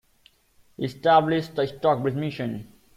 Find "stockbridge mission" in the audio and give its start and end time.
1.67-2.73